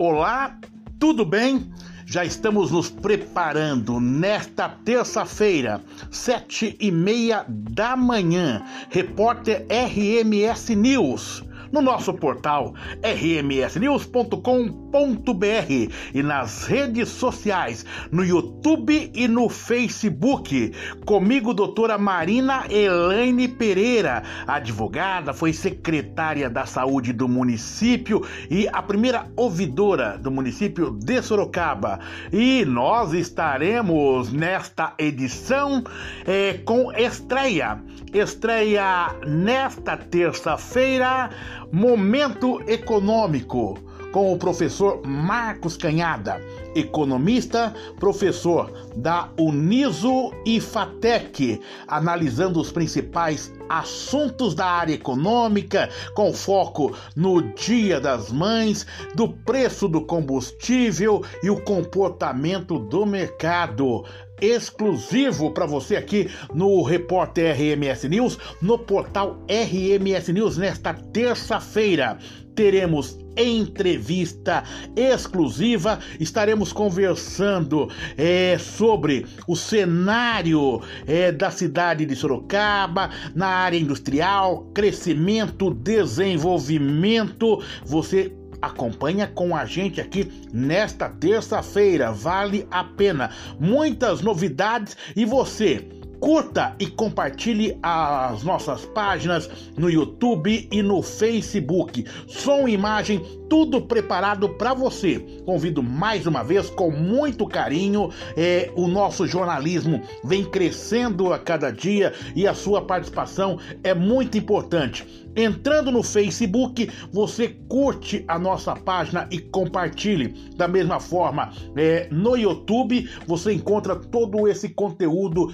[0.00, 0.56] Olá,
[0.96, 1.72] tudo bem?
[2.06, 8.64] Já estamos nos preparando nesta terça-feira, sete e meia da manhã.
[8.90, 11.42] Repórter RMS News
[11.72, 20.72] no nosso portal rmsnews.com.br e nas redes sociais, no YouTube e no Facebook.
[21.04, 29.26] Comigo, doutora Marina Elaine Pereira, advogada, foi secretária da saúde do município e a primeira
[29.36, 32.00] ouvidora do município de Sorocaba.
[32.32, 35.82] E nós estaremos nesta edição
[36.26, 37.80] é, com estreia.
[38.12, 41.30] Estreia nesta terça-feira
[41.70, 43.78] Momento Econômico,
[44.12, 46.40] com o professor Marcos Canhada,
[46.74, 56.96] economista, professor da Uniso e Fatec, analisando os principais assuntos da área econômica, com foco
[57.14, 64.04] no Dia das Mães, do preço do combustível e o comportamento do mercado
[64.40, 72.18] exclusivo para você aqui no Repórter RMS News, no portal RMS News nesta terça-feira.
[72.54, 74.64] Teremos entrevista
[74.96, 76.00] exclusiva.
[76.18, 85.72] Estaremos conversando é, sobre o cenário é, da cidade de Sorocaba, na área industrial, crescimento,
[85.72, 87.62] desenvolvimento.
[87.84, 92.12] Você acompanha com a gente aqui nesta terça-feira.
[92.12, 93.30] Vale a pena.
[93.58, 102.04] Muitas novidades e você curta e compartilhe as nossas páginas no YouTube e no Facebook.
[102.26, 105.18] Som e imagem, tudo preparado para você.
[105.44, 111.70] Convido mais uma vez, com muito carinho, é, o nosso jornalismo vem crescendo a cada
[111.70, 115.06] dia e a sua participação é muito importante.
[115.36, 120.34] Entrando no Facebook, você curte a nossa página e compartilhe.
[120.56, 125.52] Da mesma forma, é, no YouTube, você encontra todo esse conteúdo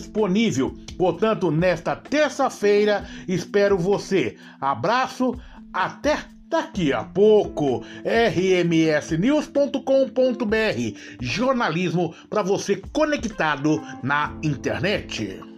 [0.00, 0.74] disponível.
[0.98, 4.36] Portanto, nesta terça-feira, espero você.
[4.60, 5.38] Abraço,
[5.72, 6.18] até
[6.48, 7.84] daqui a pouco.
[8.04, 15.49] rmsnews.com.br jornalismo para você conectado na internet.